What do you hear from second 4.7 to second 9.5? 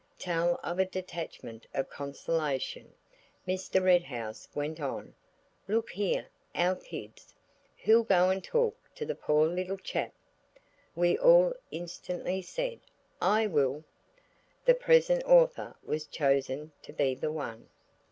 on; "look here, our kids–who'll go and talk to the poor